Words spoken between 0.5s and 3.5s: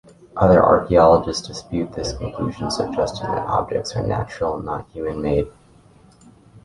archaeologists dispute this conclusion, suggesting that the